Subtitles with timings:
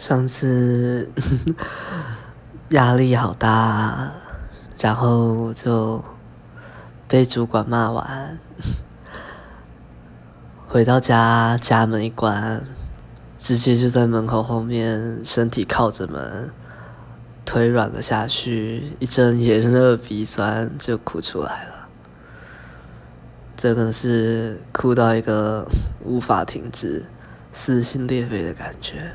[0.00, 1.10] 上次
[2.70, 4.10] 压力好大，
[4.78, 6.02] 然后就
[7.06, 8.38] 被主管骂完，
[10.66, 12.64] 回到家家门一关，
[13.36, 16.50] 直接就在门口后面，身体靠着门，
[17.44, 21.88] 腿软了下去，一阵炎热鼻酸就哭出来了，
[23.54, 25.68] 真的是哭到一个
[26.02, 27.04] 无法停止、
[27.52, 29.12] 撕心裂肺的感觉。